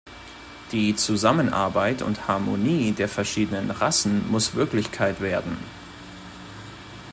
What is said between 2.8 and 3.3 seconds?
der